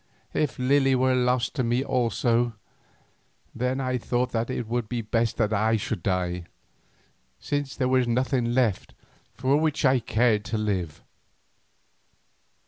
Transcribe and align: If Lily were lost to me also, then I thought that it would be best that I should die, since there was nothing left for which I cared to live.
If 0.33 0.57
Lily 0.57 0.95
were 0.95 1.13
lost 1.13 1.53
to 1.57 1.63
me 1.63 1.83
also, 1.83 2.55
then 3.53 3.79
I 3.79 3.99
thought 3.99 4.31
that 4.31 4.49
it 4.49 4.65
would 4.67 4.89
be 4.89 5.01
best 5.03 5.37
that 5.37 5.53
I 5.53 5.77
should 5.77 6.01
die, 6.01 6.45
since 7.39 7.75
there 7.75 7.87
was 7.87 8.07
nothing 8.07 8.55
left 8.55 8.95
for 9.35 9.57
which 9.57 9.85
I 9.85 9.99
cared 9.99 10.43
to 10.45 10.57
live. 10.57 11.03